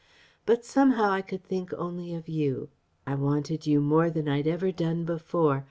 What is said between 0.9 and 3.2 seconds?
I could only think of you. I